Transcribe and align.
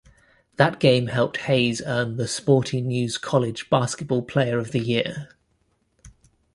That 0.55 0.79
game 0.79 1.05
helped 1.09 1.37
Hayes 1.41 1.79
earn 1.85 2.15
"The 2.17 2.27
Sporting 2.27 2.87
News" 2.87 3.19
College 3.19 3.69
Basketball 3.69 4.23
Player 4.23 4.57
of 4.57 4.71
the 4.71 4.79
Year. 4.79 5.35